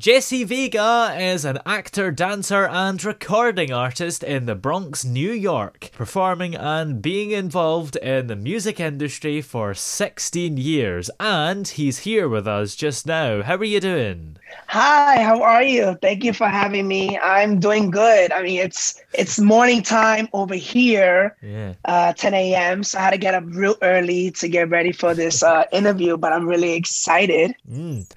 Jesse 0.00 0.44
Vega 0.44 1.14
is 1.20 1.44
an 1.44 1.58
actor, 1.66 2.10
dancer, 2.10 2.66
and 2.66 3.04
recording 3.04 3.70
artist 3.70 4.24
in 4.24 4.46
the 4.46 4.54
Bronx, 4.54 5.04
New 5.04 5.30
York, 5.30 5.90
performing 5.92 6.54
and 6.54 7.02
being 7.02 7.32
involved 7.32 7.96
in 7.96 8.26
the 8.26 8.34
music 8.34 8.80
industry 8.80 9.42
for 9.42 9.74
16 9.74 10.56
years. 10.56 11.10
And 11.20 11.68
he's 11.68 11.98
here 11.98 12.30
with 12.30 12.48
us 12.48 12.76
just 12.76 13.06
now. 13.06 13.42
How 13.42 13.56
are 13.56 13.64
you 13.64 13.78
doing? 13.78 14.38
Hi, 14.68 15.22
how 15.22 15.42
are 15.42 15.62
you? 15.62 15.96
Thank 16.00 16.22
you 16.22 16.32
for 16.32 16.46
having 16.48 16.86
me. 16.86 17.18
I'm 17.18 17.58
doing 17.58 17.90
good. 17.90 18.30
I 18.32 18.42
mean, 18.42 18.60
it's 18.60 19.00
it's 19.12 19.38
morning 19.38 19.82
time 19.82 20.28
over 20.32 20.54
here, 20.54 21.36
Yeah. 21.42 21.74
uh, 21.84 22.12
10 22.12 22.34
a.m. 22.34 22.84
So 22.84 22.98
I 22.98 23.02
had 23.02 23.10
to 23.10 23.18
get 23.18 23.34
up 23.34 23.44
real 23.46 23.76
early 23.82 24.30
to 24.32 24.48
get 24.48 24.70
ready 24.70 24.92
for 24.92 25.12
this 25.14 25.42
uh, 25.42 25.64
interview, 25.72 26.16
but 26.16 26.32
I'm 26.32 26.46
really 26.46 26.74
excited. 26.74 27.54
Mm. 27.68 28.08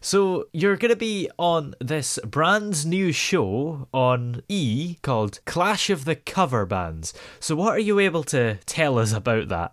So 0.00 0.46
you're 0.52 0.76
going 0.78 0.90
to 0.90 0.96
be 0.96 1.28
on 1.38 1.74
this 1.80 2.18
brand 2.24 2.86
new 2.86 3.12
show 3.12 3.86
on 3.92 4.42
E 4.48 4.96
called 5.02 5.40
Clash 5.44 5.90
of 5.90 6.06
the 6.06 6.16
Cover 6.16 6.64
Bands. 6.64 7.12
So 7.38 7.54
what 7.54 7.74
are 7.74 7.78
you 7.78 7.98
able 7.98 8.24
to 8.24 8.56
tell 8.64 8.98
us 8.98 9.12
about 9.12 9.48
that? 9.48 9.72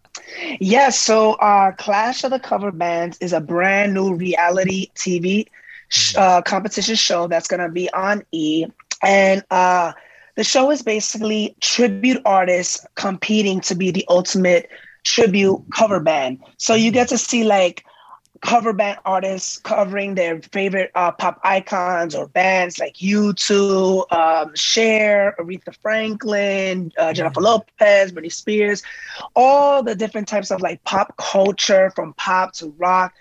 Yes, 0.60 1.00
so 1.00 1.34
uh, 1.34 1.72
Clash 1.74 2.24
of 2.24 2.32
the 2.32 2.40
Cover 2.40 2.72
Bands 2.72 3.18
is 3.22 3.32
a 3.32 3.40
brand 3.40 3.94
new 3.94 4.14
reality 4.14 4.90
TV 4.96 5.48
uh, 6.18 6.42
competition 6.42 6.96
show 6.96 7.28
that's 7.28 7.48
going 7.48 7.60
to 7.60 7.70
be 7.70 7.92
on 7.94 8.24
E. 8.32 8.66
And 9.02 9.44
uh, 9.52 9.94
the 10.36 10.44
show 10.44 10.72
is 10.72 10.82
basically 10.82 11.56
tribute 11.62 12.22
artists 12.26 12.86
competing 12.96 13.62
to 13.62 13.76
be 13.76 13.92
the 13.92 14.06
ultimate 14.10 14.70
tribute 15.04 15.64
cover 15.74 16.00
band. 16.00 16.40
So 16.58 16.74
you 16.74 16.92
get 16.92 17.08
to 17.10 17.18
see 17.18 17.44
like 17.44 17.86
cover 18.42 18.74
band 18.74 19.00
artists 19.06 19.58
covering 19.60 20.16
their 20.16 20.42
favorite 20.42 20.92
uh, 20.96 21.12
pop 21.12 21.40
icons 21.44 22.14
or 22.14 22.28
bands 22.28 22.80
like 22.80 22.96
U2, 22.96 24.12
um, 24.12 24.52
Cher, 24.56 25.36
Aretha 25.40 25.76
Franklin, 25.82 26.92
uh, 26.98 27.14
Jennifer 27.14 27.42
Lopez, 27.42 28.12
Britney 28.12 28.32
Spears, 28.32 28.84
all 29.36 29.82
the 29.84 29.96
different 29.96 30.28
types 30.28 30.52
of 30.52 30.62
like 30.62 30.84
pop 30.84 31.16
culture 31.18 31.92
from 31.96 32.14
pop 32.14 32.54
to 32.54 32.74
rock 32.78 33.14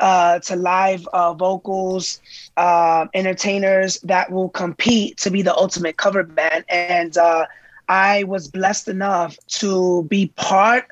uh, 0.00 0.38
to 0.40 0.56
live 0.56 1.06
uh, 1.12 1.32
vocals, 1.34 2.20
uh, 2.56 3.06
entertainers 3.14 4.00
that 4.00 4.30
will 4.30 4.48
compete 4.48 5.18
to 5.18 5.30
be 5.30 5.42
the 5.42 5.54
ultimate 5.56 5.96
cover 5.96 6.22
band. 6.22 6.64
And 6.68 7.16
uh, 7.16 7.46
I 7.88 8.24
was 8.24 8.48
blessed 8.48 8.88
enough 8.88 9.36
to 9.60 10.04
be 10.04 10.28
part 10.36 10.86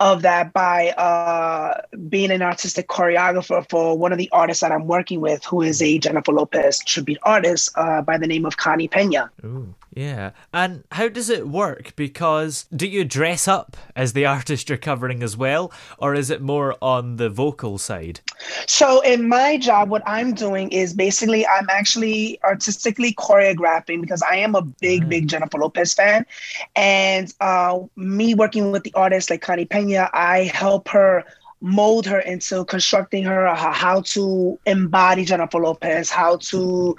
of 0.00 0.22
that 0.22 0.52
by 0.52 0.90
uh, 0.90 1.80
being 2.08 2.30
an 2.30 2.42
artistic 2.42 2.88
choreographer 2.88 3.68
for 3.70 3.96
one 3.96 4.12
of 4.12 4.18
the 4.18 4.28
artists 4.32 4.60
that 4.60 4.72
I'm 4.72 4.86
working 4.86 5.20
with, 5.20 5.44
who 5.44 5.62
is 5.62 5.80
a 5.80 5.98
Jennifer 5.98 6.32
Lopez 6.32 6.80
tribute 6.84 7.18
artist 7.22 7.70
uh, 7.76 8.02
by 8.02 8.18
the 8.18 8.26
name 8.26 8.44
of 8.44 8.56
Connie 8.56 8.88
Pena. 8.88 9.30
Ooh, 9.44 9.72
yeah. 9.94 10.30
And 10.52 10.84
how 10.90 11.08
does 11.08 11.30
it 11.30 11.48
work? 11.48 11.94
Because 11.94 12.66
do 12.74 12.86
you 12.86 13.04
dress 13.04 13.46
up 13.46 13.76
as 13.94 14.12
the 14.12 14.26
artist 14.34 14.68
you're 14.68 14.78
covering 14.78 15.22
as 15.22 15.36
well, 15.36 15.72
or 15.98 16.14
is 16.14 16.30
it 16.30 16.42
more 16.42 16.76
on 16.82 17.16
the 17.16 17.30
vocal 17.30 17.78
side? 17.78 18.20
So 18.66 19.00
in 19.02 19.28
my 19.28 19.56
job, 19.56 19.90
what 19.90 20.02
I'm 20.06 20.34
doing 20.34 20.70
is 20.70 20.92
basically 20.92 21.46
I'm 21.46 21.68
actually 21.70 22.42
artistically 22.42 23.14
choreographing 23.14 24.00
because 24.00 24.22
I 24.22 24.36
am 24.36 24.54
a 24.54 24.62
big, 24.62 25.08
big 25.08 25.28
Jennifer 25.28 25.58
Lopez 25.58 25.94
fan. 25.94 26.26
And 26.74 27.32
uh, 27.40 27.80
me 27.94 28.34
working 28.34 28.72
with 28.72 28.82
the 28.82 28.94
artist 28.94 29.30
like 29.30 29.42
Connie 29.42 29.64
Pena, 29.64 30.10
I 30.12 30.50
help 30.54 30.88
her 30.88 31.24
mold 31.60 32.04
her 32.06 32.20
into 32.20 32.64
constructing 32.66 33.24
her 33.24 33.46
uh, 33.46 33.72
how 33.72 34.02
to 34.02 34.58
embody 34.66 35.24
Jennifer 35.24 35.58
Lopez, 35.58 36.10
how 36.10 36.36
to 36.36 36.94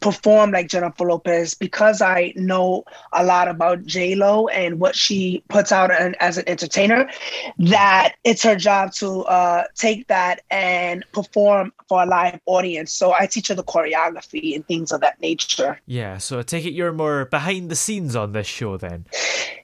perform 0.00 0.50
like 0.50 0.68
Jennifer 0.68 1.04
Lopez 1.04 1.54
because 1.54 2.02
I 2.02 2.32
know 2.36 2.84
a 3.12 3.24
lot 3.24 3.48
about 3.48 3.84
J 3.84 4.14
Lo 4.14 4.48
and 4.48 4.80
what 4.80 4.96
she 4.96 5.42
puts 5.48 5.72
out 5.72 5.90
an, 5.90 6.14
as 6.20 6.38
an 6.38 6.44
entertainer. 6.48 7.08
That 7.58 8.14
it's 8.24 8.42
her 8.42 8.56
job 8.56 8.92
to 8.94 9.22
uh, 9.24 9.64
take 9.74 10.06
that 10.08 10.42
and 10.50 11.04
perform 11.12 11.72
for 11.88 12.02
a 12.02 12.06
live 12.06 12.40
audience. 12.46 12.92
So 12.92 13.12
I 13.12 13.26
teach 13.26 13.48
her 13.48 13.54
the 13.54 13.64
choreography 13.64 14.54
and 14.54 14.66
things 14.66 14.92
of 14.92 15.00
that 15.00 15.20
nature. 15.20 15.80
Yeah, 15.86 16.18
so 16.18 16.38
I 16.38 16.42
take 16.42 16.64
it 16.64 16.72
you're 16.72 16.92
more 16.92 17.24
behind 17.24 17.70
the 17.70 17.76
scenes 17.76 18.16
on 18.16 18.32
this 18.32 18.46
show 18.46 18.76
then. 18.76 19.06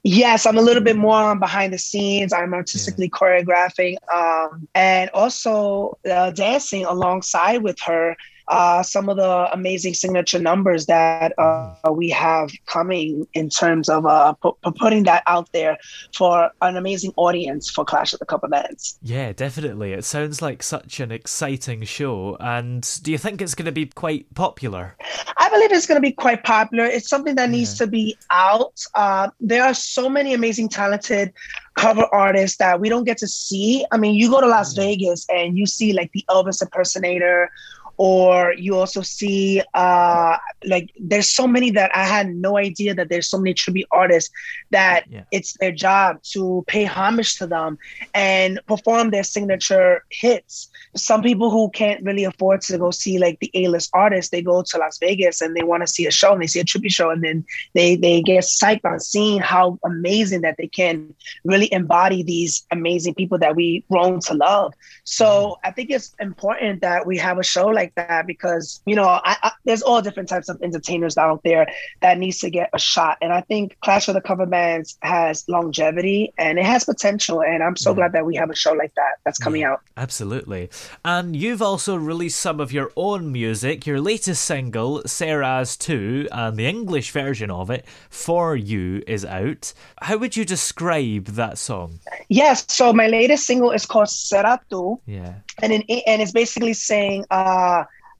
Yes, 0.02 0.46
I'm 0.46 0.58
a 0.58 0.62
little 0.62 0.82
bit 0.82 0.96
more 0.96 1.16
on 1.16 1.38
behind 1.38 1.72
the 1.72 1.78
scenes. 1.78 2.32
I'm 2.32 2.54
artistically 2.54 3.08
choreographing 3.08 3.96
um, 4.14 4.68
and 4.74 5.10
also 5.10 5.98
uh, 6.08 6.30
dancing 6.30 6.84
alongside 6.84 7.62
with 7.62 7.80
her. 7.80 8.16
Uh, 8.48 8.82
some 8.82 9.08
of 9.08 9.16
the 9.16 9.48
amazing 9.52 9.94
signature 9.94 10.38
numbers 10.38 10.86
that 10.86 11.32
uh, 11.38 11.74
we 11.90 12.08
have 12.08 12.50
coming 12.66 13.26
in 13.34 13.48
terms 13.48 13.88
of 13.88 14.06
uh, 14.06 14.32
pu- 14.34 14.56
pu- 14.62 14.72
putting 14.72 15.02
that 15.04 15.22
out 15.26 15.50
there 15.52 15.76
for 16.14 16.50
an 16.62 16.76
amazing 16.76 17.12
audience 17.16 17.68
for 17.70 17.84
Clash 17.84 18.12
of 18.12 18.20
the 18.20 18.26
Cover 18.26 18.48
Bands. 18.48 18.98
Yeah, 19.02 19.32
definitely. 19.32 19.92
It 19.92 20.04
sounds 20.04 20.40
like 20.40 20.62
such 20.62 21.00
an 21.00 21.10
exciting 21.10 21.82
show. 21.84 22.36
And 22.40 22.88
do 23.02 23.10
you 23.10 23.18
think 23.18 23.42
it's 23.42 23.54
going 23.54 23.66
to 23.66 23.72
be 23.72 23.86
quite 23.86 24.32
popular? 24.34 24.96
I 25.36 25.48
believe 25.50 25.72
it's 25.72 25.86
going 25.86 26.00
to 26.00 26.06
be 26.06 26.12
quite 26.12 26.44
popular. 26.44 26.84
It's 26.84 27.08
something 27.08 27.34
that 27.36 27.50
needs 27.50 27.76
to 27.78 27.86
be 27.86 28.16
out. 28.30 28.84
Uh, 28.94 29.30
there 29.40 29.64
are 29.64 29.74
so 29.74 30.08
many 30.08 30.34
amazing, 30.34 30.68
talented 30.68 31.32
cover 31.74 32.06
artists 32.12 32.56
that 32.56 32.80
we 32.80 32.88
don't 32.88 33.04
get 33.04 33.18
to 33.18 33.28
see. 33.28 33.84
I 33.92 33.98
mean, 33.98 34.14
you 34.14 34.30
go 34.30 34.40
to 34.40 34.46
Las 34.46 34.72
Vegas 34.74 35.26
and 35.28 35.58
you 35.58 35.66
see 35.66 35.92
like 35.92 36.10
the 36.12 36.24
Elvis 36.30 36.62
impersonator, 36.62 37.50
or 37.98 38.52
you 38.56 38.76
also 38.76 39.02
see 39.02 39.62
uh, 39.74 40.36
like 40.66 40.90
there's 40.98 41.30
so 41.30 41.46
many 41.46 41.70
that 41.70 41.90
I 41.94 42.04
had 42.04 42.28
no 42.34 42.56
idea 42.58 42.94
that 42.94 43.08
there's 43.08 43.28
so 43.28 43.38
many 43.38 43.54
tribute 43.54 43.86
artists 43.90 44.30
that 44.70 45.04
Yeah. 45.10 45.22
it's 45.32 45.56
their 45.60 45.72
job 45.72 46.22
to 46.34 46.64
pay 46.66 46.84
homage 46.84 47.36
to 47.38 47.46
them 47.46 47.78
and 48.14 48.60
perform 48.66 49.10
their 49.10 49.24
signature 49.24 50.04
hits. 50.10 50.68
Some 50.96 51.22
people 51.22 51.50
who 51.50 51.70
can't 51.70 52.02
really 52.04 52.24
afford 52.24 52.60
to 52.62 52.78
go 52.78 52.90
see 52.90 53.18
like 53.18 53.38
the 53.40 53.50
A-list 53.54 53.90
artists, 53.92 54.30
they 54.30 54.42
go 54.42 54.62
to 54.62 54.78
Las 54.78 54.98
Vegas 54.98 55.40
and 55.40 55.56
they 55.56 55.62
want 55.62 55.82
to 55.82 55.86
see 55.86 56.06
a 56.06 56.10
show 56.10 56.32
and 56.32 56.42
they 56.42 56.46
see 56.46 56.60
a 56.60 56.64
tribute 56.64 56.92
show 56.92 57.10
and 57.10 57.22
then 57.22 57.44
they 57.74 57.96
they 57.96 58.20
get 58.22 58.44
psyched 58.44 58.84
on 58.84 59.00
seeing 59.00 59.38
how 59.40 59.78
amazing 59.84 60.42
that 60.42 60.56
they 60.58 60.66
can 60.68 61.14
really 61.44 61.72
embody 61.72 62.22
these 62.22 62.66
amazing 62.70 63.14
people 63.14 63.38
that 63.38 63.56
we 63.56 63.84
grown 63.90 64.20
to 64.20 64.34
love. 64.34 64.74
So 65.04 65.58
I 65.64 65.70
think 65.70 65.90
it's 65.90 66.14
important 66.20 66.80
that 66.82 67.06
we 67.06 67.16
have 67.18 67.38
a 67.38 67.42
show 67.44 67.66
like 67.68 67.85
that 67.94 68.26
because 68.26 68.80
you 68.86 68.94
know 68.94 69.06
I, 69.06 69.36
I 69.42 69.52
there's 69.64 69.82
all 69.82 70.02
different 70.02 70.28
types 70.28 70.48
of 70.48 70.60
entertainers 70.62 71.16
out 71.16 71.42
there 71.44 71.66
that 72.00 72.18
needs 72.18 72.38
to 72.38 72.50
get 72.50 72.70
a 72.72 72.78
shot. 72.78 73.18
And 73.20 73.32
I 73.32 73.40
think 73.40 73.76
Clash 73.82 74.08
of 74.08 74.14
the 74.14 74.20
Cover 74.20 74.46
Bands 74.46 74.96
has 75.02 75.44
longevity 75.48 76.32
and 76.38 76.58
it 76.58 76.64
has 76.64 76.84
potential. 76.84 77.42
And 77.42 77.62
I'm 77.62 77.76
so 77.76 77.94
glad 77.94 78.12
that 78.12 78.24
we 78.24 78.36
have 78.36 78.50
a 78.50 78.54
show 78.54 78.72
like 78.72 78.94
that 78.94 79.16
that's 79.24 79.38
coming 79.38 79.64
out. 79.64 79.82
Absolutely. 79.96 80.70
And 81.04 81.34
you've 81.36 81.62
also 81.62 81.96
released 81.96 82.38
some 82.38 82.60
of 82.60 82.72
your 82.72 82.90
own 82.96 83.32
music. 83.32 83.86
Your 83.86 84.00
latest 84.00 84.44
single, 84.44 85.02
Serás 85.02 85.76
Tú, 85.76 86.28
and 86.32 86.56
the 86.56 86.66
English 86.66 87.10
version 87.10 87.50
of 87.50 87.70
it, 87.70 87.84
For 88.08 88.56
You, 88.56 89.02
is 89.06 89.24
out. 89.24 89.72
How 90.02 90.16
would 90.16 90.36
you 90.36 90.44
describe 90.44 91.26
that 91.26 91.58
song? 91.58 92.00
Yes. 92.28 92.64
So 92.68 92.92
my 92.92 93.08
latest 93.08 93.46
single 93.46 93.72
is 93.72 93.86
called 93.86 94.08
Será 94.08 94.60
Tu. 94.70 95.00
Yeah. 95.06 95.34
And, 95.62 95.72
in, 95.72 95.82
and 96.06 96.22
it's 96.22 96.32
basically 96.32 96.74
saying, 96.74 97.24
uh, 97.30 97.75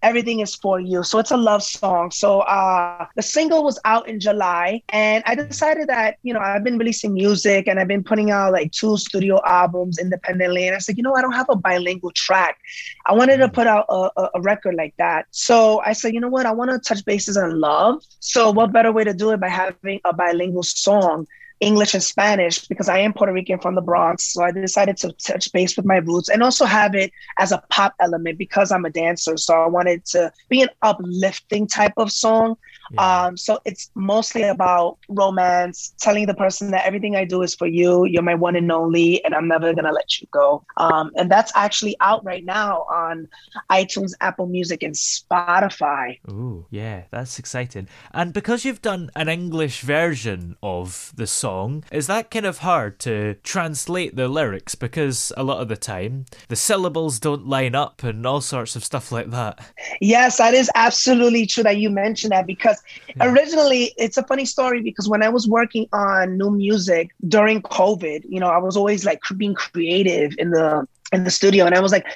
everything 0.06 0.40
is 0.40 0.54
for 0.54 0.78
you. 0.78 1.02
So 1.02 1.18
it's 1.18 1.32
a 1.32 1.36
love 1.36 1.62
song. 1.62 2.10
So 2.10 2.40
uh, 2.40 3.06
the 3.16 3.22
single 3.22 3.64
was 3.64 3.78
out 3.84 4.08
in 4.08 4.20
July, 4.20 4.82
and 4.90 5.24
I 5.26 5.34
decided 5.34 5.88
that 5.88 6.16
you 6.22 6.32
know 6.32 6.40
I've 6.40 6.64
been 6.64 6.78
releasing 6.78 7.12
music 7.12 7.66
and 7.66 7.80
I've 7.80 7.88
been 7.88 8.04
putting 8.04 8.30
out 8.30 8.52
like 8.52 8.70
two 8.72 8.96
studio 8.96 9.40
albums 9.44 9.98
independently, 9.98 10.66
and 10.66 10.76
I 10.76 10.78
said, 10.78 10.96
you 10.96 11.02
know, 11.02 11.14
I 11.14 11.22
don't 11.22 11.32
have 11.32 11.50
a 11.50 11.56
bilingual 11.56 12.12
track. 12.12 12.58
I 13.06 13.12
wanted 13.14 13.38
to 13.38 13.48
put 13.48 13.66
out 13.66 13.86
a, 13.88 14.10
a, 14.16 14.30
a 14.34 14.40
record 14.40 14.74
like 14.76 14.94
that. 14.98 15.26
So 15.30 15.82
I 15.84 15.92
said, 15.92 16.14
you 16.14 16.20
know 16.20 16.28
what, 16.28 16.46
I 16.46 16.52
want 16.52 16.70
to 16.70 16.78
touch 16.78 17.04
bases 17.04 17.36
on 17.36 17.60
love. 17.60 18.02
So 18.20 18.50
what 18.50 18.72
better 18.72 18.92
way 18.92 19.04
to 19.04 19.14
do 19.14 19.30
it 19.30 19.40
by 19.40 19.48
having 19.48 20.00
a 20.04 20.12
bilingual 20.12 20.62
song? 20.62 21.26
English 21.60 21.94
and 21.94 22.02
Spanish 22.02 22.66
because 22.66 22.88
I 22.88 22.98
am 22.98 23.12
Puerto 23.12 23.32
Rican 23.32 23.58
from 23.58 23.74
the 23.74 23.80
Bronx. 23.80 24.32
So 24.32 24.42
I 24.42 24.50
decided 24.50 24.96
to 24.98 25.12
touch 25.12 25.50
base 25.52 25.76
with 25.76 25.86
my 25.86 25.96
roots 25.96 26.28
and 26.28 26.42
also 26.42 26.66
have 26.66 26.94
it 26.94 27.12
as 27.38 27.52
a 27.52 27.62
pop 27.70 27.94
element 28.00 28.38
because 28.38 28.70
I'm 28.70 28.84
a 28.84 28.90
dancer. 28.90 29.36
So 29.36 29.54
I 29.54 29.66
wanted 29.66 30.04
to 30.06 30.32
be 30.48 30.62
an 30.62 30.68
uplifting 30.82 31.66
type 31.66 31.94
of 31.96 32.12
song. 32.12 32.56
Yeah. 32.92 33.24
Um, 33.24 33.36
so 33.36 33.58
it's 33.64 33.90
mostly 33.94 34.42
about 34.42 34.98
romance, 35.08 35.94
telling 35.98 36.26
the 36.26 36.34
person 36.34 36.70
that 36.70 36.86
everything 36.86 37.16
I 37.16 37.24
do 37.24 37.42
is 37.42 37.54
for 37.54 37.66
you. 37.66 38.04
You're 38.04 38.22
my 38.22 38.34
one 38.34 38.54
and 38.54 38.70
only, 38.70 39.24
and 39.24 39.34
I'm 39.34 39.48
never 39.48 39.74
gonna 39.74 39.92
let 39.92 40.20
you 40.20 40.28
go. 40.30 40.64
Um, 40.76 41.10
and 41.16 41.30
that's 41.30 41.52
actually 41.56 41.96
out 42.00 42.24
right 42.24 42.44
now 42.44 42.82
on 42.82 43.28
iTunes, 43.70 44.12
Apple 44.20 44.46
Music, 44.46 44.82
and 44.84 44.94
Spotify. 44.94 46.18
Ooh, 46.30 46.66
yeah, 46.70 47.04
that's 47.10 47.38
exciting. 47.38 47.88
And 48.12 48.32
because 48.32 48.64
you've 48.64 48.82
done 48.82 49.10
an 49.16 49.28
English 49.28 49.80
version 49.80 50.56
of 50.62 51.12
the 51.16 51.26
song 51.26 51.45
song, 51.46 51.84
is 51.92 52.08
that 52.08 52.28
kind 52.28 52.44
of 52.44 52.58
hard 52.58 52.98
to 52.98 53.34
translate 53.44 54.16
the 54.16 54.26
lyrics 54.26 54.74
because 54.74 55.32
a 55.36 55.44
lot 55.44 55.60
of 55.62 55.68
the 55.68 55.76
time 55.76 56.24
the 56.48 56.56
syllables 56.56 57.20
don't 57.20 57.46
line 57.46 57.72
up 57.72 58.02
and 58.02 58.26
all 58.26 58.40
sorts 58.40 58.74
of 58.74 58.82
stuff 58.82 59.12
like 59.12 59.30
that? 59.30 59.54
Yes, 60.00 60.38
that 60.38 60.54
is 60.54 60.68
absolutely 60.74 61.46
true 61.46 61.62
that 61.62 61.76
you 61.76 61.88
mentioned 61.88 62.32
that 62.32 62.48
because 62.48 62.82
yeah. 63.08 63.30
originally 63.30 63.94
it's 63.96 64.16
a 64.16 64.24
funny 64.24 64.44
story 64.44 64.82
because 64.82 65.08
when 65.08 65.22
I 65.22 65.28
was 65.28 65.46
working 65.46 65.86
on 65.92 66.36
new 66.36 66.50
music 66.50 67.14
during 67.28 67.62
COVID, 67.62 68.24
you 68.28 68.40
know, 68.40 68.48
I 68.48 68.58
was 68.58 68.76
always 68.76 69.06
like 69.06 69.20
being 69.36 69.54
creative 69.54 70.32
in 70.38 70.50
the 70.50 70.86
in 71.12 71.22
the 71.22 71.30
studio 71.30 71.64
and 71.64 71.76
I 71.76 71.80
was 71.80 71.92
like 71.92 72.06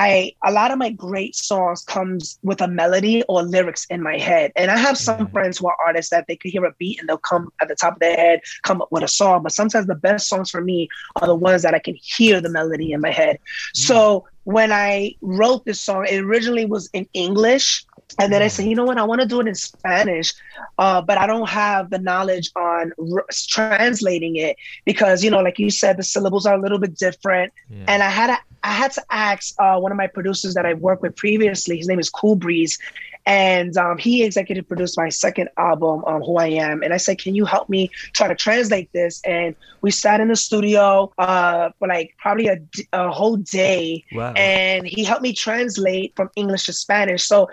I 0.00 0.32
a 0.42 0.50
lot 0.50 0.70
of 0.70 0.78
my 0.78 0.88
great 0.88 1.36
songs 1.36 1.82
comes 1.84 2.38
with 2.42 2.62
a 2.62 2.68
melody 2.68 3.22
or 3.28 3.42
lyrics 3.42 3.84
in 3.90 4.02
my 4.02 4.16
head. 4.16 4.50
And 4.56 4.70
I 4.70 4.78
have 4.78 4.96
some 4.96 5.20
yeah. 5.20 5.26
friends 5.26 5.58
who 5.58 5.68
are 5.68 5.76
artists 5.84 6.10
that 6.10 6.26
they 6.26 6.36
could 6.36 6.50
hear 6.50 6.64
a 6.64 6.72
beat 6.78 6.98
and 6.98 7.06
they'll 7.06 7.18
come 7.18 7.52
at 7.60 7.68
the 7.68 7.74
top 7.74 7.94
of 7.94 8.00
their 8.00 8.16
head, 8.16 8.40
come 8.62 8.80
up 8.80 8.90
with 8.90 9.02
a 9.02 9.08
song. 9.08 9.42
But 9.42 9.52
sometimes 9.52 9.86
the 9.86 9.94
best 9.94 10.26
songs 10.26 10.50
for 10.50 10.62
me 10.62 10.88
are 11.20 11.26
the 11.26 11.34
ones 11.34 11.60
that 11.62 11.74
I 11.74 11.80
can 11.80 11.96
hear 12.00 12.40
the 12.40 12.48
melody 12.48 12.92
in 12.92 13.02
my 13.02 13.10
head. 13.10 13.38
Mm. 13.74 13.76
So 13.76 14.26
when 14.44 14.72
I 14.72 15.14
wrote 15.20 15.66
this 15.66 15.80
song, 15.80 16.06
it 16.08 16.18
originally 16.18 16.64
was 16.64 16.88
in 16.94 17.06
English. 17.12 17.84
And 18.18 18.32
then 18.32 18.42
I 18.42 18.48
said, 18.48 18.66
you 18.66 18.74
know 18.74 18.84
what? 18.84 18.98
I 18.98 19.04
want 19.04 19.20
to 19.20 19.26
do 19.26 19.40
it 19.40 19.46
in 19.46 19.54
Spanish, 19.54 20.32
uh, 20.78 21.00
but 21.00 21.18
I 21.18 21.26
don't 21.26 21.48
have 21.48 21.90
the 21.90 21.98
knowledge 21.98 22.50
on 22.56 22.92
r- 23.12 23.26
translating 23.32 24.36
it 24.36 24.56
because, 24.84 25.22
you 25.22 25.30
know, 25.30 25.40
like 25.40 25.58
you 25.58 25.70
said, 25.70 25.96
the 25.96 26.02
syllables 26.02 26.46
are 26.46 26.54
a 26.54 26.60
little 26.60 26.78
bit 26.78 26.96
different. 26.96 27.52
Yeah. 27.68 27.84
And 27.88 28.02
I 28.02 28.10
had 28.10 28.28
to 28.28 28.38
I 28.62 28.72
had 28.72 28.92
to 28.92 29.04
ask 29.10 29.54
uh, 29.58 29.78
one 29.78 29.90
of 29.90 29.96
my 29.96 30.06
producers 30.06 30.54
that 30.54 30.66
I 30.66 30.74
worked 30.74 31.02
with 31.02 31.16
previously. 31.16 31.78
His 31.78 31.88
name 31.88 31.98
is 31.98 32.10
Cool 32.10 32.36
Breeze, 32.36 32.78
and 33.26 33.76
um, 33.76 33.96
he 33.96 34.22
executive 34.22 34.68
produced 34.68 34.98
my 34.98 35.08
second 35.08 35.48
album, 35.56 36.04
um, 36.06 36.22
Who 36.22 36.36
I 36.36 36.48
Am. 36.48 36.82
And 36.82 36.92
I 36.92 36.98
said, 36.98 37.18
"Can 37.18 37.34
you 37.34 37.44
help 37.44 37.68
me 37.68 37.90
try 38.12 38.28
to 38.28 38.34
translate 38.34 38.92
this?" 38.92 39.22
And 39.24 39.54
we 39.80 39.90
sat 39.90 40.20
in 40.20 40.28
the 40.28 40.36
studio 40.36 41.10
uh, 41.16 41.70
for 41.78 41.88
like 41.88 42.14
probably 42.18 42.48
a, 42.48 42.58
a 42.92 43.10
whole 43.10 43.36
day, 43.36 44.04
wow. 44.12 44.32
and 44.34 44.86
he 44.86 45.04
helped 45.04 45.22
me 45.22 45.32
translate 45.32 46.14
from 46.14 46.30
English 46.36 46.64
to 46.66 46.72
Spanish. 46.72 47.24
So 47.24 47.48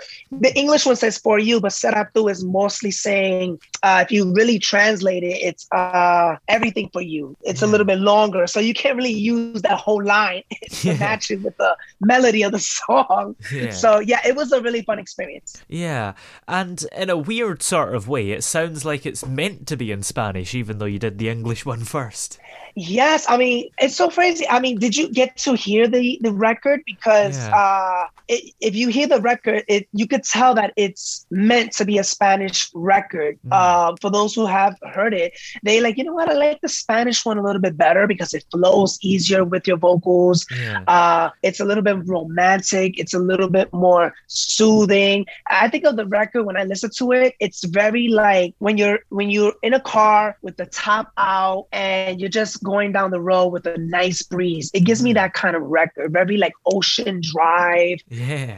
the 0.48 0.58
English 0.58 0.86
one 0.86 0.96
says 0.96 1.18
"for 1.18 1.40
you," 1.40 1.60
but 1.60 1.72
Será 1.72 2.08
Tú 2.14 2.32
is 2.32 2.44
mostly 2.44 2.92
saying, 2.92 3.60
uh, 3.84 4.04
if 4.06 4.12
you 4.12 4.32
really 4.34 4.60
translate 4.60 5.24
it, 5.24 5.38
it's 5.42 5.68
uh, 5.72 6.38
everything 6.48 6.90
for 6.94 7.02
you. 7.02 7.36
It's 7.42 7.62
yeah. 7.62 7.68
a 7.68 7.70
little 7.70 7.86
bit 7.86 8.00
longer, 8.00 8.48
so 8.48 8.60
you 8.60 8.74
can't 8.74 8.96
really 8.96 9.12
use 9.12 9.62
that 9.64 9.78
whole 9.78 10.04
line 10.04 10.44
to 10.70 10.88
yeah. 10.90 10.98
match 10.98 11.32
it 11.32 11.42
with 11.42 11.58
the 11.58 11.76
melody 12.00 12.44
of 12.44 12.52
the 12.54 12.60
song. 12.78 13.36
Yeah. 13.52 13.72
So 13.72 14.00
yeah, 14.00 14.22
it 14.26 14.36
was 14.36 14.52
a 14.52 14.62
really 14.62 14.84
fun 14.84 15.00
experience. 15.00 15.62
Yeah, 15.68 16.14
and 16.48 16.86
in 16.96 17.10
a 17.10 17.18
weird 17.18 17.62
sort 17.62 17.94
of 17.94 18.08
way, 18.08 18.32
it 18.32 18.44
sounds 18.44 18.86
like 18.86 19.06
it's 19.06 19.26
meant 19.26 19.68
to 19.68 19.78
be 19.78 19.92
in 19.92 20.04
Spanish, 20.04 20.56
even 20.56 20.78
though 20.78 20.86
you 20.86 21.00
did 21.00 21.18
the 21.18 21.30
English 21.30 21.66
one 21.66 21.84
first. 21.96 22.40
Yes, 22.76 23.26
I 23.28 23.38
mean 23.38 23.70
it's 23.80 23.96
so 23.96 24.10
crazy. 24.10 24.48
I 24.48 24.60
mean, 24.60 24.80
did 24.80 24.96
you 24.96 25.10
get 25.10 25.36
to 25.38 25.54
hear 25.56 25.88
the 25.88 26.20
the 26.22 26.32
record? 26.32 26.84
Because 26.86 27.38
uh, 27.50 28.06
it, 28.28 28.54
if 28.60 28.76
you 28.76 28.90
hear 28.90 29.08
the 29.08 29.22
record, 29.22 29.64
it 29.68 29.88
you 29.94 30.08
could 30.08 30.24
tell 30.24 30.56
that 30.56 30.74
it's 30.76 31.26
meant 31.32 31.72
to 31.74 31.86
be 31.86 31.98
a 31.98 32.04
Spanish 32.04 32.70
record. 32.74 33.40
Mm. 33.48 33.50
Uh, 33.52 33.96
for 34.02 34.10
those 34.10 34.34
who 34.36 34.46
have 34.46 34.78
heard 34.94 35.14
it, 35.14 35.34
they 35.64 35.82
like 35.82 35.98
you 35.98 36.04
know 36.04 36.14
what 36.14 36.30
I 36.30 36.34
like 36.34 36.62
the 36.62 36.70
Spanish 36.70 37.26
one 37.26 37.38
a 37.38 37.44
little 37.44 37.62
bit 37.62 37.78
better 37.78 38.08
because 38.08 38.34
it 38.34 38.46
flows 38.52 38.98
easier 39.02 39.44
with 39.44 39.68
your 39.68 39.78
vocals. 39.78 40.46
Yeah. 40.60 40.84
Uh, 40.88 41.30
it's 41.44 41.60
a 41.60 41.66
little 41.66 41.84
bit 41.84 41.98
romantic. 42.06 43.00
It's 43.00 43.14
a 43.14 43.20
little 43.20 43.50
bit 43.50 43.72
more 43.74 44.14
soothing. 44.28 45.26
I 45.48 45.70
think 45.70 45.86
of 45.86 45.96
the 45.96 46.06
record 46.06 46.44
when 46.44 46.58
I 46.58 46.64
listen 46.64 46.90
to 46.98 47.12
it, 47.12 47.36
it's 47.40 47.64
very 47.64 48.08
like 48.08 48.56
when 48.60 48.78
you're 48.78 49.00
when 49.10 49.30
you're 49.30 49.54
in 49.64 49.74
a 49.74 49.80
car 49.80 50.38
with 50.42 50.58
the 50.58 50.66
top 50.66 51.12
out 51.18 51.68
and 51.72 52.20
you're 52.20 52.30
just 52.30 52.64
going 52.64 52.92
down 52.92 53.12
the 53.12 53.22
road 53.22 53.48
with 53.48 53.66
a 53.68 53.78
nice 53.78 54.22
breeze. 54.22 54.72
It 54.74 54.82
gives 54.82 55.02
me 55.04 55.14
that 55.14 55.34
kind 55.34 55.56
of 55.56 55.62
record, 55.64 56.12
very 56.12 56.38
like 56.38 56.54
Ocean 56.66 57.22
Drive, 57.22 58.00
yeah, 58.10 58.17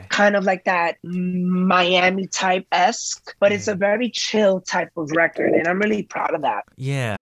kind 0.10 0.36
of 0.36 0.44
like 0.44 0.66
that 0.66 0.98
Miami 1.04 2.28
type 2.28 2.66
esque, 2.72 3.36
but 3.40 3.52
it's 3.52 3.68
a 3.68 3.76
very 3.76 4.10
chill 4.10 4.62
type 4.62 4.92
of 4.98 5.12
record, 5.12 5.54
and 5.54 5.68
I'm 5.68 5.80
really 5.80 6.04
proud 6.04 6.34
of 6.34 6.42
that. 6.42 6.66
Yeah. 6.78 7.16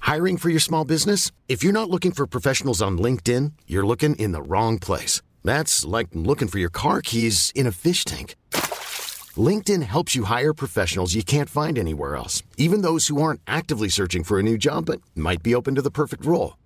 Hiring 0.00 0.36
for 0.36 0.50
your 0.50 0.60
small 0.60 0.84
business? 0.84 1.32
If 1.48 1.64
you're 1.64 1.72
not 1.72 1.90
looking 1.90 2.12
for 2.12 2.26
professionals 2.26 2.80
on 2.80 2.96
LinkedIn, 2.96 3.52
you're 3.66 3.86
looking 3.86 4.14
in 4.16 4.32
the 4.32 4.42
wrong 4.42 4.78
place. 4.78 5.20
That's 5.42 5.84
like 5.84 6.08
looking 6.12 6.48
for 6.48 6.60
your 6.60 6.70
car 6.70 7.02
keys 7.02 7.50
in 7.54 7.66
a 7.66 7.72
fish 7.72 8.04
tank. 8.04 8.36
LinkedIn 9.36 9.82
helps 9.82 10.14
you 10.14 10.24
hire 10.24 10.54
professionals 10.54 11.14
you 11.14 11.22
can't 11.24 11.50
find 11.50 11.78
anywhere 11.78 12.16
else, 12.16 12.42
even 12.56 12.82
those 12.82 13.08
who 13.08 13.20
aren't 13.20 13.40
actively 13.46 13.88
searching 13.88 14.22
for 14.24 14.38
a 14.38 14.42
new 14.42 14.56
job 14.56 14.86
but 14.86 15.00
might 15.14 15.42
be 15.42 15.54
open 15.54 15.74
to 15.74 15.82
the 15.82 15.90
perfect 15.90 16.24
role. 16.24 16.56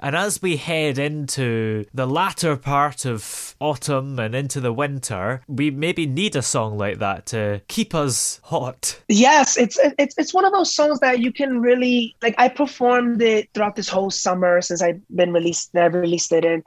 And 0.00 0.16
as 0.16 0.42
we 0.42 0.56
head 0.56 0.98
into 0.98 1.84
the 1.92 2.06
latter 2.06 2.56
part 2.56 3.04
of 3.04 3.54
autumn 3.60 4.18
and 4.18 4.34
into 4.34 4.60
the 4.60 4.72
winter, 4.72 5.42
we 5.48 5.70
maybe 5.70 6.06
need 6.06 6.36
a 6.36 6.42
song 6.42 6.78
like 6.78 6.98
that 6.98 7.26
to 7.26 7.60
keep 7.68 7.94
us 7.94 8.40
hot. 8.44 9.00
Yes, 9.08 9.56
it's 9.56 9.78
it's 9.98 10.14
it's 10.18 10.34
one 10.34 10.44
of 10.44 10.52
those 10.52 10.74
songs 10.74 11.00
that 11.00 11.20
you 11.20 11.32
can 11.32 11.60
really 11.60 12.14
like. 12.22 12.34
I 12.38 12.48
performed 12.48 13.22
it 13.22 13.48
throughout 13.54 13.76
this 13.76 13.88
whole 13.88 14.10
summer 14.10 14.60
since 14.60 14.82
I've 14.82 15.00
been 15.14 15.32
released. 15.32 15.70
I 15.76 15.86
released 15.86 16.32
it, 16.32 16.44
and 16.44 16.62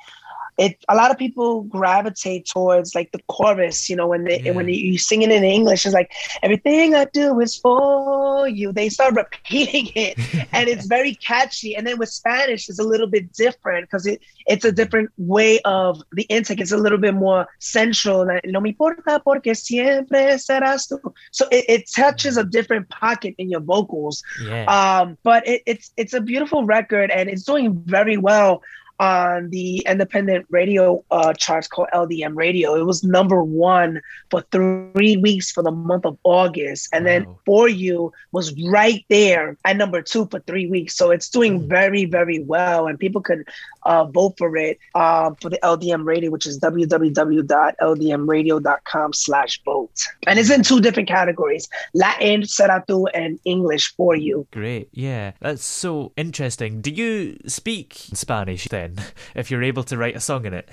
it 0.60 0.84
a 0.90 0.96
lot 0.96 1.12
of 1.12 1.18
people 1.18 1.64
gravitate 1.64 2.46
towards 2.46 2.94
like 2.94 3.12
the 3.12 3.22
chorus 3.28 3.90
you 3.90 3.96
know 3.96 4.08
when 4.08 4.24
they 4.26 4.42
yeah. 4.42 4.52
when 4.52 4.68
you 4.68 4.98
sing 4.98 5.22
it 5.22 5.32
in 5.32 5.44
english 5.44 5.86
it's 5.86 5.96
like 5.96 6.12
everything 6.44 6.96
i 6.96 7.06
do 7.06 7.40
is 7.40 7.58
for 7.58 8.48
you. 8.48 8.72
They 8.72 8.90
start 8.90 9.14
repeating 9.24 9.92
it 9.96 10.18
and 10.52 10.68
it's 10.68 10.86
very 10.98 11.16
catchy. 11.16 11.76
And 11.76 11.86
then 11.88 11.98
with 11.98 12.10
spanish 12.10 12.70
it's 12.70 12.80
a 12.80 12.84
little 12.84 13.08
bit 13.08 13.32
different 13.34 13.90
because 13.90 14.06
it 14.06 14.22
it's 14.48 14.66
a 14.66 14.72
different 14.72 15.10
way 15.18 15.60
of 15.62 16.02
the 16.14 16.24
intake. 16.24 16.60
It's 16.60 16.72
a 16.72 16.78
little 16.78 16.98
bit 16.98 17.14
more 17.14 17.48
sensual 17.60 18.26
no 18.46 18.60
me 18.60 18.70
importa 18.72 19.22
porque 19.24 19.56
siempre 19.56 20.38
serás 20.38 20.88
tú. 20.88 21.00
So 21.32 21.48
it, 21.52 21.66
it 21.68 21.92
touches 21.92 22.38
a 22.38 22.44
different 22.44 22.90
pocket 22.90 23.36
in 23.38 23.50
your 23.50 23.62
vocals. 23.62 24.24
Yeah. 24.44 24.66
um 24.66 25.18
but 25.24 25.48
it, 25.48 25.62
it's 25.66 25.92
it's 25.98 26.14
a 26.14 26.22
beautiful 26.22 26.66
record 26.66 27.12
and 27.12 27.30
it's 27.30 27.44
doing 27.44 27.82
very 27.86 28.18
well 28.18 28.62
on 29.00 29.50
the 29.50 29.80
independent 29.88 30.46
radio 30.50 31.04
uh, 31.10 31.34
charts 31.34 31.68
called 31.68 31.88
LDM 31.94 32.36
Radio. 32.36 32.76
It 32.76 32.86
was 32.86 33.04
number 33.04 33.44
one 33.44 34.02
for 34.30 34.44
three 34.52 35.18
weeks 35.18 35.52
for 35.52 35.64
the 35.64 35.72
month 35.72 36.06
of 36.06 36.20
August. 36.24 36.90
And 36.94 37.06
wow. 37.06 37.12
then 37.12 37.26
For 37.46 37.68
You 37.70 38.12
was 38.32 38.54
right 38.64 39.06
there 39.10 39.58
at 39.66 39.76
number 39.78 40.02
two 40.02 40.28
for 40.30 40.40
three 40.42 40.68
weeks. 40.68 40.98
So 40.98 41.12
it's 41.12 41.30
doing 41.30 41.62
mm. 41.62 41.68
very, 41.68 42.06
very 42.06 42.40
well. 42.40 42.88
And 42.88 43.00
people 43.00 43.22
can 43.22 43.46
uh, 43.84 44.06
vote 44.06 44.34
for 44.38 44.58
it 44.58 44.80
uh, 44.96 45.32
for 45.42 45.50
the 45.50 45.60
LDM 45.64 46.06
Radio, 46.06 46.32
which 46.32 46.46
is 46.46 46.60
www.ldmradio.com 46.60 49.14
slash 49.14 49.64
vote. 49.64 50.08
And 50.28 50.38
it's 50.40 50.52
in 50.52 50.64
two 50.64 50.82
different 50.82 51.08
categories, 51.08 51.70
Latin, 51.94 52.42
Será 52.42 52.84
and 53.14 53.40
English 53.46 53.96
For 53.96 54.16
You. 54.16 54.48
Great. 54.52 54.90
Yeah. 54.92 55.32
That's 55.40 55.64
so 55.64 56.12
interesting. 56.18 56.82
Do 56.82 56.92
you 56.92 57.38
speak 57.48 57.94
Spanish 57.94 58.68
then? 58.68 58.89
if 59.36 59.52
you're 59.52 59.64
able 59.64 59.84
to 59.84 59.98
write 59.98 60.16
a 60.16 60.20
song 60.20 60.46
in 60.46 60.54
it? 60.54 60.70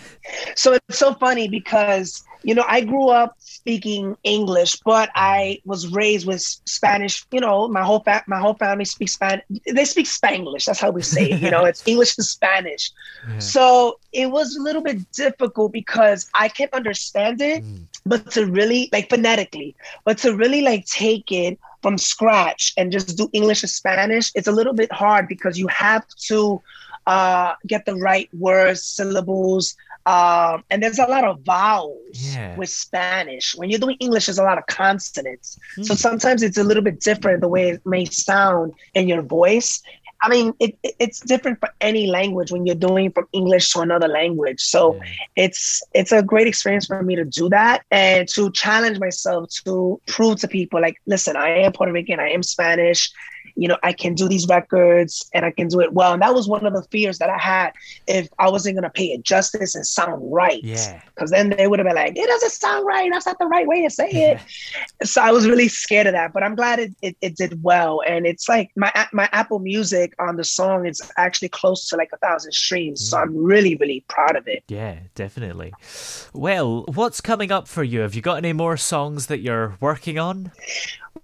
So 0.55 0.73
it's 0.73 0.99
so 0.99 1.15
funny 1.15 1.49
because 1.49 2.23
you 2.43 2.55
know 2.55 2.65
I 2.67 2.83
grew 2.83 3.09
up 3.09 3.37
speaking 3.39 4.17
English, 4.23 4.77
but 4.85 5.11
I 5.15 5.61
was 5.65 5.89
raised 5.93 6.27
with 6.27 6.41
Spanish. 6.41 7.25
You 7.33 7.41
know, 7.41 7.69
my 7.69 7.83
whole 7.83 8.01
fa- 8.01 8.25
my 8.27 8.39
whole 8.39 8.55
family 8.55 8.85
speaks 8.85 9.15
Spanish. 9.15 9.45
They 9.67 9.85
speak 9.85 10.07
Spanglish. 10.07 10.65
That's 10.67 10.81
how 10.81 10.91
we 10.91 11.03
say 11.03 11.31
it. 11.31 11.41
You 11.41 11.51
know, 11.51 11.65
it's 11.65 11.83
English 11.87 12.17
to 12.17 12.23
Spanish. 12.23 12.91
Yeah. 13.29 13.39
So 13.39 13.99
it 14.13 14.31
was 14.31 14.57
a 14.57 14.63
little 14.63 14.83
bit 14.83 15.11
difficult 15.13 15.73
because 15.73 16.31
I 16.35 16.49
can 16.49 16.69
understand 16.73 17.41
it, 17.41 17.65
mm. 17.65 17.83
but 18.05 18.31
to 18.33 18.47
really 18.47 18.89
like 18.93 19.11
phonetically, 19.11 19.75
but 20.05 20.19
to 20.19 20.37
really 20.37 20.63
like 20.63 20.87
take 20.87 21.33
it 21.33 21.59
from 21.83 21.99
scratch 21.99 22.73
and 22.77 22.91
just 22.91 23.17
do 23.17 23.29
English 23.33 23.61
to 23.61 23.69
Spanish, 23.69 24.33
it's 24.35 24.49
a 24.49 24.53
little 24.53 24.73
bit 24.73 24.91
hard 24.93 25.29
because 25.29 25.59
you 25.59 25.69
have 25.69 26.07
to 26.29 26.61
uh, 27.07 27.55
get 27.67 27.87
the 27.87 27.97
right 27.97 28.29
words, 28.35 28.83
syllables. 28.83 29.77
Um, 30.07 30.63
and 30.71 30.83
there's 30.83 31.01
a 31.01 31.07
lot 31.07 31.25
of 31.25 31.41
vowels 31.41 31.99
yeah. 32.13 32.57
with 32.57 32.69
Spanish. 32.69 33.57
When 33.57 33.71
you're 33.71 33.81
doing 33.81 33.97
English, 33.99 34.27
there's 34.27 34.39
a 34.39 34.45
lot 34.45 34.59
of 34.59 34.67
consonants. 34.67 35.59
Mm. 35.77 35.85
So 35.85 35.95
hmm. 35.95 35.99
sometimes 35.99 36.43
it's 36.45 36.59
a 36.59 36.65
little 36.65 36.83
bit 36.83 37.01
different 37.01 37.41
the 37.41 37.49
way 37.49 37.71
it 37.71 37.83
may 37.85 38.05
sound 38.05 38.75
in 38.95 39.09
your 39.09 39.23
voice. 39.23 39.83
I 40.23 40.29
mean, 40.29 40.55
it, 40.61 40.77
it's 40.83 41.21
different 41.21 41.61
for 41.61 41.69
any 41.81 42.07
language 42.07 42.51
when 42.51 42.67
you're 42.67 42.75
doing 42.75 43.11
from 43.11 43.27
English 43.33 43.73
to 43.73 43.81
another 43.81 44.09
language. 44.09 44.61
So 44.61 44.95
yeah. 44.95 45.03
it's 45.37 45.83
it's 45.93 46.13
a 46.13 46.23
great 46.23 46.47
experience 46.47 46.87
for 46.87 47.03
me 47.03 47.17
to 47.17 47.25
do 47.25 47.49
that 47.51 47.85
and 47.91 48.29
to 48.31 48.51
challenge 48.53 48.99
myself 48.99 49.51
to 49.65 50.01
prove 50.07 50.41
to 50.41 50.49
people 50.49 50.81
like, 50.81 50.97
listen, 51.07 51.37
I 51.37 51.49
am 51.61 51.73
Puerto 51.73 51.93
Rican, 51.93 52.21
I 52.21 52.31
am 52.31 52.43
Spanish, 52.43 53.11
you 53.55 53.69
know, 53.69 53.77
I 53.83 53.93
can 53.93 54.15
do 54.15 54.29
these 54.29 54.47
records 54.49 55.29
and 55.33 55.45
I 55.45 55.51
can 55.51 55.69
do 55.69 55.81
it 55.81 55.93
well. 55.93 56.13
And 56.13 56.23
that 56.23 56.35
was 56.35 56.49
one 56.49 56.67
of 56.67 56.73
the 56.73 56.83
fears 56.91 57.19
that 57.19 57.31
I 57.31 57.39
had 57.39 57.73
if 58.07 58.29
I 58.39 58.51
wasn't 58.51 58.77
gonna 58.77 58.91
pay 58.91 59.07
it 59.07 59.23
justice 59.23 59.75
and 59.75 59.87
sound 59.87 60.21
right. 60.33 60.63
Yeah. 60.63 61.01
Because 61.15 61.31
then 61.31 61.51
they 61.51 61.67
would 61.67 61.79
have 61.79 61.87
been 61.87 61.97
like, 61.97 62.17
it 62.17 62.27
doesn't 62.27 62.51
sound 62.51 62.87
right. 62.87 63.11
That's 63.13 63.27
not 63.27 63.39
the 63.39 63.47
right 63.47 63.67
way 63.67 63.83
to 63.83 63.91
say 63.91 64.09
it. 64.11 64.41
so 65.07 65.23
I 65.23 65.31
was 65.31 65.47
really 65.47 65.69
scared 65.69 66.07
of 66.07 66.13
that. 66.13 66.33
But 66.33 66.43
I'm 66.43 66.55
glad 66.55 66.79
it, 66.79 66.95
it, 67.03 67.17
it 67.21 67.37
did 67.37 67.63
well. 67.63 68.03
And 68.07 68.27
it's 68.27 68.49
like 68.49 68.71
my 68.77 68.91
my 69.13 69.29
Apple 69.33 69.59
Music 69.59 70.15
on 70.19 70.37
the 70.37 70.45
song 70.45 70.87
is 70.87 71.01
actually 71.17 71.49
close 71.49 71.89
to 71.89 71.97
like 71.97 72.11
a 72.13 72.19
thousand 72.19 72.53
streams. 72.53 73.03
Mm. 73.03 73.11
So 73.11 73.19
I'm 73.19 73.37
really, 73.37 73.77
really 73.77 74.05
proud 74.09 74.37
of 74.37 74.47
it. 74.49 74.65
Yeah, 74.69 74.99
definitely. 75.15 75.73
Well, 76.33 76.85
what's 76.95 77.21
coming 77.21 77.51
up 77.51 77.69
for 77.69 77.83
you? 77.83 78.01
Have 78.01 78.15
you 78.15 78.23
got 78.23 78.39
any 78.39 78.53
more 78.53 78.77
songs 78.77 79.27
that 79.27 79.41
you're 79.41 79.77
working 79.81 80.19
on? 80.19 80.53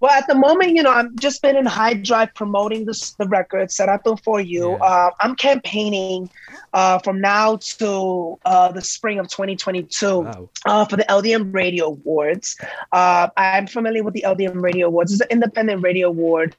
Well, 0.03 0.11
at 0.11 0.27
the 0.27 0.35
moment, 0.35 0.75
you 0.75 0.83
know, 0.83 0.91
I'm 0.91 1.17
just 1.17 1.41
been 1.41 1.55
in 1.55 1.65
high 1.65 1.93
drive 1.93 2.33
promoting 2.33 2.83
this, 2.83 3.11
the 3.11 3.25
record, 3.25 3.71
Serato 3.71 4.17
for 4.17 4.41
you. 4.41 4.71
Yeah. 4.71 4.85
Uh, 4.85 5.11
I'm 5.21 5.33
campaigning 5.33 6.29
uh, 6.73 6.99
from 6.99 7.21
now 7.21 7.55
to 7.77 8.37
uh, 8.43 8.73
the 8.73 8.81
spring 8.81 9.17
of 9.17 9.29
2022 9.29 10.19
wow. 10.19 10.49
Uh, 10.65 10.83
for 10.83 10.97
the 10.97 11.05
LDM 11.05 11.53
Radio 11.53 11.85
Awards. 11.85 12.59
Uh, 12.91 13.29
I'm 13.37 13.65
familiar 13.65 14.03
with 14.03 14.13
the 14.13 14.25
LDM 14.27 14.61
Radio 14.61 14.87
Awards. 14.87 15.13
It's 15.13 15.21
an 15.21 15.27
independent 15.29 15.81
radio 15.81 16.09
award 16.09 16.53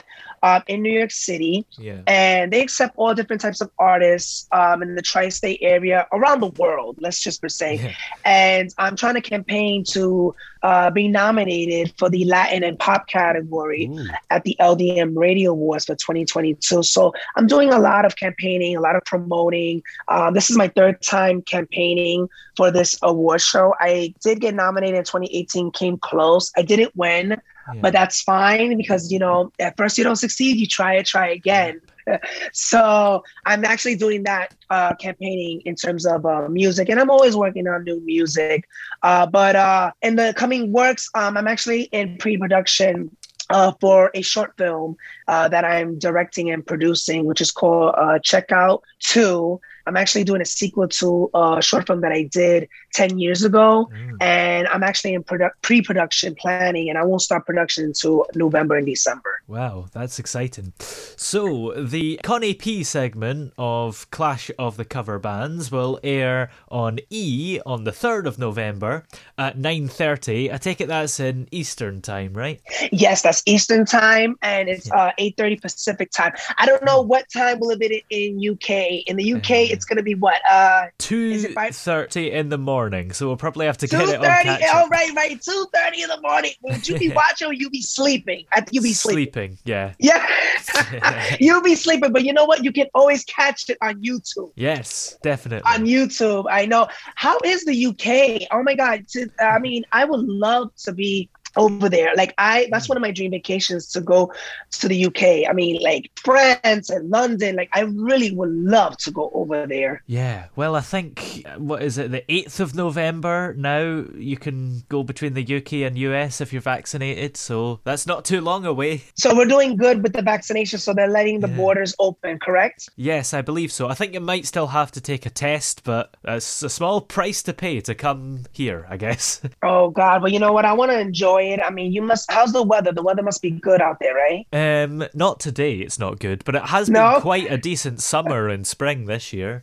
uh, 0.45 0.61
in 0.67 0.83
New 0.83 0.93
York 0.93 1.11
City. 1.11 1.65
Yeah. 1.79 2.03
And 2.07 2.53
they 2.53 2.61
accept 2.61 2.93
all 2.97 3.15
different 3.15 3.41
types 3.41 3.63
of 3.63 3.71
artists 3.79 4.47
um, 4.53 4.83
in 4.83 4.95
the 4.95 5.01
tri 5.01 5.31
state 5.31 5.59
area 5.63 6.07
around 6.13 6.41
the 6.41 6.51
world, 6.63 6.99
let's 7.01 7.19
just 7.19 7.41
per 7.41 7.49
se. 7.49 7.77
Yeah. 7.77 7.95
And 8.27 8.75
I'm 8.77 8.95
trying 8.95 9.15
to 9.15 9.23
campaign 9.23 9.85
to 9.93 10.35
uh, 10.63 10.91
be 10.91 11.09
nominated 11.09 11.95
for 11.99 12.11
the 12.11 12.27
Latin 12.27 12.63
and 12.63 12.79
pop 12.79 13.09
category 13.09 13.87
Ooh. 13.91 14.07
at 14.29 14.45
the 14.45 14.55
LDM 14.61 15.17
Radio 15.17 15.53
Awards 15.53 15.87
for 15.87 15.95
2022. 15.95 16.83
So 16.83 17.15
I'm 17.37 17.47
doing 17.47 17.73
a 17.73 17.79
lot 17.79 18.05
of 18.05 18.17
campaigning, 18.17 18.77
a 18.77 18.81
lot 18.83 18.97
of 18.97 19.05
promoting. 19.07 19.83
Um, 20.09 20.35
this 20.35 20.51
is 20.51 20.59
my 20.59 20.69
third 20.69 21.01
time 21.01 21.41
campaigning 21.41 22.29
for 22.55 22.71
this 22.71 22.99
award 23.03 23.41
show. 23.41 23.75
I 23.81 24.13
did 24.23 24.43
get 24.43 24.55
nominated 24.55 24.99
in 24.99 25.05
2018, 25.05 25.71
came 25.71 25.97
close. 25.97 26.53
I 26.55 26.61
didn't 26.61 26.95
win. 26.95 27.41
But 27.81 27.93
that's 27.93 28.23
fine 28.23 28.77
because, 28.77 29.11
you 29.11 29.19
know, 29.19 29.53
at 29.59 29.77
first 29.77 29.97
you 29.99 30.05
don't 30.05 30.17
succeed, 30.17 30.57
you 30.57 30.67
try 30.67 30.95
it, 30.97 31.07
try 31.07 31.29
again. 31.29 31.81
so 32.53 33.23
I'm 33.47 33.65
actually 33.65 33.97
doing 33.97 34.25
that 34.25 34.55
uh, 34.71 34.95
campaigning 34.97 35.63
in 35.65 35.75
terms 35.75 36.07
of 36.07 36.27
uh, 36.27 36.49
music, 36.49 36.89
and 36.89 37.01
I'm 37.01 37.11
always 37.11 37.37
working 37.37 37.67
on 37.67 37.85
new 37.85 38.01
music. 38.05 38.69
Uh, 39.03 39.27
but 39.27 39.57
uh, 39.57 39.93
in 40.03 40.17
the 40.17 40.35
coming 40.37 40.73
works, 40.73 41.09
um, 41.15 41.37
I'm 41.37 41.49
actually 41.49 41.85
in 41.85 42.19
pre-production 42.19 43.11
uh, 43.51 43.73
for 43.81 44.11
a 44.15 44.23
short 44.23 44.57
film 44.57 44.97
uh, 45.29 45.49
that 45.49 45.65
I'm 45.65 45.99
directing 45.99 46.51
and 46.51 46.67
producing, 46.67 47.27
which 47.27 47.41
is 47.41 47.51
called 47.51 47.95
uh, 47.97 48.19
Checkout 48.19 48.81
2. 49.01 49.61
I'm 49.87 49.97
actually 49.97 50.25
doing 50.25 50.41
a 50.41 50.45
sequel 50.47 50.89
to 50.89 51.31
a 51.35 51.63
short 51.63 51.87
film 51.87 52.01
that 52.01 52.13
I 52.13 52.23
did 52.25 52.69
10 52.95 53.19
years 53.19 53.45
ago. 53.45 53.91
Mm. 53.93 54.17
And 54.21 54.69
I'm 54.69 54.83
actually 54.83 55.15
in 55.15 55.23
produ- 55.25 55.51
pre 55.63 55.83
production 55.83 56.35
planning, 56.35 56.89
and 56.89 56.99
I 56.99 57.05
won't 57.05 57.23
start 57.23 57.47
production 57.47 57.85
until 57.85 58.27
November 58.35 58.77
and 58.77 58.87
December. 58.87 59.43
Wow, 59.47 59.87
that's 59.93 60.19
exciting. 60.19 60.73
So, 60.79 61.73
the 61.77 62.21
Connie 62.23 62.55
P 62.55 62.83
segment 62.83 63.53
of 63.59 64.11
Clash 64.11 64.51
of 64.59 64.77
the 64.77 64.85
Cover 64.85 65.19
Bands 65.19 65.71
will 65.71 66.01
air 66.03 66.51
on 66.71 66.99
E 67.11 67.61
on 67.67 67.85
the 67.85 67.91
3rd 67.91 68.27
of 68.27 68.39
November 68.39 69.05
at 69.37 69.59
9.30. 69.59 70.53
I 70.53 70.57
take 70.57 70.81
it 70.81 70.89
that's 70.89 71.21
in 71.21 71.49
Eastern 71.51 72.01
time, 72.01 72.33
right? 72.35 72.61
Yes, 72.93 73.23
that's 73.23 73.43
Eastern 73.47 73.85
time, 73.85 74.37
and 74.43 74.69
it's 74.69 74.91
uh, 74.91 75.13
8.30 75.19 75.61
Pacific 75.61 76.11
time. 76.11 76.33
I 76.59 76.67
don't 76.67 76.85
know 76.85 77.01
what 77.03 77.31
time 77.31 77.61
will 77.61 77.71
it 77.71 77.81
be 77.81 78.05
in 78.11 78.39
UK. 78.39 79.05
In 79.07 79.17
the 79.17 79.35
UK, 79.35 79.51
Uh, 79.51 79.74
it's 79.75 79.85
going 79.85 79.97
to 79.97 80.03
be 80.03 80.15
what? 80.15 80.41
Uh, 80.49 80.87
2.30 80.99 82.31
in 82.31 82.49
the 82.49 82.59
morning, 82.59 83.13
so 83.13 83.27
we'll 83.27 83.37
probably 83.37 83.67
have 83.67 83.77
to 83.79 83.87
get 83.87 84.09
it 84.09 84.17
on 84.17 84.23
thirty. 84.25 84.49
catch 84.49 84.63
up. 84.75 84.89
right, 84.91 85.15
right. 85.15 85.43
Two 85.43 85.67
thirty 85.75 86.03
in 86.03 86.09
the 86.09 86.21
morning. 86.21 86.53
Would 86.63 86.89
you 86.89 86.99
be 86.99 87.09
watching 87.15 87.49
or 87.49 87.53
you 87.53 87.69
be 87.71 87.83
sleeping? 87.83 88.47
I 88.53 88.61
think 88.61 88.73
you 88.73 88.81
be 88.81 88.93
sleeping. 88.93 89.57
Sleeping, 89.57 89.59
yeah. 89.65 89.93
Yeah, 90.05 91.37
you'll 91.41 91.63
be 91.63 91.75
sleeping. 91.75 92.13
But 92.13 92.25
you 92.25 92.33
know 92.33 92.45
what? 92.45 92.63
You 92.63 92.73
can 92.73 92.87
always 92.95 93.25
catch 93.25 93.69
it 93.69 93.79
on 93.81 94.03
YouTube. 94.03 94.53
Yes, 94.55 95.19
definitely. 95.23 95.71
On 95.71 95.85
YouTube, 95.85 96.47
I 96.51 96.67
know. 96.67 96.89
How 97.15 97.39
is 97.45 97.65
the 97.65 97.87
UK? 97.87 98.49
Oh 98.53 98.63
my 98.63 98.75
God! 98.75 99.05
I 99.41 99.59
mean, 99.59 99.85
I 99.93 100.05
would 100.05 100.21
love 100.21 100.75
to 100.85 100.93
be 100.93 101.29
over 101.57 101.89
there. 101.89 102.15
Like 102.17 102.35
I, 102.39 102.69
that's 102.71 102.87
mm. 102.87 102.91
one 102.91 102.99
of 102.99 103.03
my 103.03 103.11
dream 103.11 103.31
vacations 103.31 103.91
to 103.93 104.01
go 104.01 104.33
to 104.73 104.89
the 104.89 105.07
UK. 105.07 105.49
I 105.49 105.53
mean, 105.53 105.81
like 105.83 106.11
France 106.17 106.91
and 106.91 107.11
London. 107.11 107.57
Like 107.57 107.71
I 107.73 107.81
really 107.81 108.33
would 108.33 108.51
love 108.51 108.97
to 108.99 109.11
go 109.11 109.31
over 109.35 109.67
there. 109.67 110.03
Yeah, 110.07 110.47
well, 110.57 110.75
I 110.77 110.81
think, 110.81 111.45
what 111.57 111.83
is 111.83 111.99
it, 111.99 112.11
the 112.11 112.25
8th 112.29 112.61
of 112.61 112.75
November 112.75 113.55
now? 113.57 114.05
You 114.17 114.37
can 114.37 114.83
go 114.89 115.03
between 115.03 115.35
the 115.35 115.57
UK 115.57 115.75
and 115.75 115.99
US 115.99 116.41
if 116.41 116.53
you're 116.53 116.63
vaccinated, 116.63 117.37
so 117.37 117.81
that's 117.85 118.07
not 118.07 118.25
too 118.25 118.41
long 118.41 118.65
away. 118.65 119.05
So 119.17 119.35
we're 119.35 119.47
doing 119.47 119.77
good 119.77 120.03
with 120.03 120.13
the 120.13 120.23
vaccination. 120.23 120.79
So 120.79 120.93
they're 120.95 121.09
letting 121.09 121.41
the 121.41 121.49
Yeah. 121.49 121.57
borders 121.57 121.95
open, 121.99 122.39
correct? 122.39 122.89
Yes, 122.97 123.33
I 123.35 123.43
believe 123.43 123.73
so. 123.73 123.89
I 123.89 123.95
think 123.95 124.15
you 124.15 124.21
might 124.21 124.47
still 124.47 124.69
have 124.69 124.91
to 124.93 125.01
take 125.01 125.27
a 125.27 125.31
test, 125.31 125.83
but 125.85 126.17
it's 126.25 126.63
a 126.63 126.69
small 126.69 127.01
price 127.01 127.43
to 127.45 127.53
pay 127.53 127.81
to 127.81 127.95
come 127.95 128.45
here, 128.53 128.87
I 128.91 128.97
guess. 128.97 129.41
Oh 129.63 129.89
God! 129.91 130.23
Well, 130.23 130.31
you 130.31 130.39
know 130.39 130.53
what? 130.53 130.65
I 130.65 130.73
want 130.75 130.91
to 130.91 130.99
enjoy 130.99 131.44
it. 131.53 131.61
I 131.65 131.71
mean, 131.71 131.93
you 131.93 132.03
must. 132.03 132.31
How's 132.31 132.53
the 132.53 132.63
weather? 132.63 132.93
The 132.93 133.03
weather 133.03 133.23
must 133.23 133.43
be 133.43 133.51
good 133.51 133.81
out 133.81 133.99
there, 134.01 134.15
right? 134.15 134.47
um, 134.53 135.05
not 135.15 135.41
today, 135.41 135.77
it's 135.77 135.99
not 135.99 136.19
good, 136.19 136.45
but 136.45 136.55
it 136.55 136.63
has 136.67 136.89
No? 136.89 137.13
been 137.15 137.21
quite 137.23 137.51
a 137.51 137.57
decent 137.59 138.01
summer 138.01 138.49
and 138.49 138.67
spring 138.67 139.07
this 139.07 139.33
year. 139.33 139.63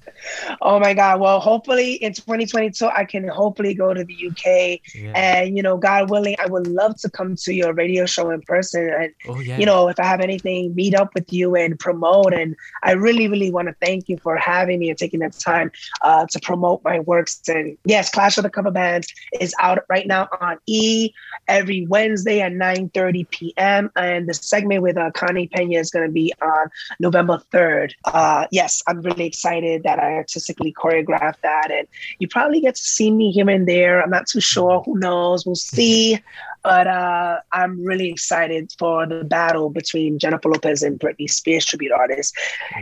Oh 0.62 0.80
my 0.80 0.94
God! 0.94 1.20
Well, 1.20 1.40
hopefully 1.40 1.94
in 1.96 2.14
2022, 2.14 2.88
I 2.88 3.06
can 3.06 3.28
hopefully 3.28 3.74
go 3.74 3.94
to 3.94 4.04
the 4.04 4.14
UK, 4.30 4.82
Yeah. 4.96 5.12
and 5.16 5.56
you 5.56 5.64
know, 5.64 5.78
God 5.78 6.10
willing, 6.10 6.36
I 6.40 6.48
would 6.48 6.68
love 6.68 6.98
to 7.02 7.10
come 7.10 7.36
to 7.36 7.54
your 7.54 7.74
radio 7.74 8.06
show 8.06 8.30
in 8.32 8.42
person, 8.42 8.90
and 8.90 9.12
Oh, 9.28 9.40
yeah. 9.40 9.58
you 9.58 9.66
know, 9.66 9.88
if 9.88 10.00
I 10.00 10.06
have 10.06 10.22
anything, 10.22 10.76
meet 10.76 10.96
up 10.96 11.14
with 11.16 11.32
you 11.32 11.56
and 11.56 11.80
promote. 11.80 12.34
And 12.34 12.56
I 12.84 12.92
really, 12.94 13.28
really 13.28 13.52
want 13.52 13.68
to 13.68 13.76
thank 13.82 14.10
you 14.10 14.18
for 14.18 14.36
having 14.38 14.80
me 14.80 14.90
and 14.90 14.98
taking 14.98 15.20
the 15.22 15.30
time 15.30 15.72
uh, 16.04 16.26
to 16.32 16.40
promote 16.40 16.84
my 16.84 17.00
works. 17.00 17.40
And 17.48 17.78
yes, 17.86 18.10
Clash 18.10 18.38
of 18.38 18.44
the 18.44 18.50
Cover 18.50 18.72
Bands 18.72 19.08
is 19.40 19.54
out 19.60 19.80
right 19.90 20.08
now 20.08 20.28
on 20.42 20.58
E 20.68 21.12
every 21.48 21.71
Wednesday 21.88 22.42
at 22.42 22.52
9:30 22.52 23.30
p.m. 23.30 23.92
And 23.96 24.28
the 24.28 24.34
segment 24.34 24.84
with 24.84 24.98
uh, 24.98 25.12
Connie 25.12 25.48
Pena 25.48 25.80
is 25.80 25.90
going 25.90 26.06
to 26.06 26.12
be 26.12 26.34
on 26.42 26.70
November 27.00 27.42
3rd. 27.52 27.94
Uh, 28.06 28.48
yes, 28.52 28.84
I'm 28.88 29.02
really 29.02 29.26
excited 29.26 29.84
that 29.84 30.00
I 30.00 30.16
artistically 30.16 30.74
choreographed 30.74 31.42
that, 31.42 31.72
and 31.72 31.88
you 32.20 32.28
probably 32.28 32.62
get 32.62 32.76
to 32.76 32.82
see 32.82 33.12
me 33.12 33.32
here 33.32 33.50
and 33.50 33.68
there. 33.68 34.02
I'm 34.02 34.10
not 34.10 34.28
too 34.28 34.42
sure. 34.42 34.82
Who 34.82 35.00
knows? 35.00 35.46
We'll 35.46 35.56
see. 35.56 36.20
But 36.64 36.88
uh, 36.88 37.40
I'm 37.52 37.84
really 37.84 38.10
excited 38.10 38.72
for 38.78 39.08
the 39.08 39.24
battle 39.24 39.70
between 39.70 40.20
Jennifer 40.20 40.50
Lopez 40.50 40.84
and 40.84 41.00
Britney 41.00 41.30
Spears 41.30 41.66
tribute 41.66 41.92
artists. 41.92 42.34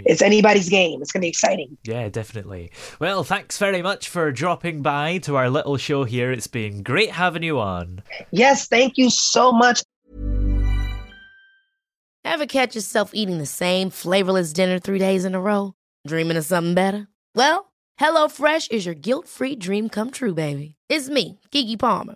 It's 0.06 0.22
anybody's 0.22 0.68
game. 0.70 1.02
It's 1.02 1.12
going 1.12 1.22
to 1.22 1.26
be 1.26 1.30
exciting. 1.30 1.78
Yeah, 1.84 2.10
definitely. 2.10 2.72
Well, 3.00 3.24
thanks 3.24 3.58
very 3.58 3.82
much 3.82 4.10
for 4.10 4.32
dropping 4.32 4.82
by 4.82 5.20
to 5.20 5.38
our 5.38 5.50
little 5.50 5.78
show 5.78 6.04
here. 6.04 6.32
It's 6.32 6.48
been 6.48 6.84
great 6.84 7.12
having 7.12 7.44
you 7.44 7.60
on. 7.60 8.04
Yes, 8.32 8.68
thank 8.68 8.98
you 8.98 9.10
so 9.10 9.52
much. 9.52 9.82
Ever 12.26 12.46
catch 12.46 12.76
yourself 12.76 13.12
eating 13.14 13.38
the 13.38 13.46
same 13.46 13.90
flavorless 13.90 14.54
dinner 14.54 14.78
three 14.78 15.00
days 15.00 15.26
in 15.26 15.36
a 15.36 15.42
row? 15.42 15.74
Dreaming 16.06 16.38
of 16.38 16.46
something 16.46 16.74
better? 16.74 17.08
Well, 17.34 17.72
HelloFresh 18.00 18.72
is 18.72 18.86
your 18.86 18.96
guilt 18.96 19.28
free 19.28 19.56
dream 19.56 19.90
come 19.90 20.12
true, 20.12 20.34
baby. 20.34 20.76
It's 20.90 21.10
me, 21.10 21.40
Keke 21.52 21.80
Palmer. 21.80 22.16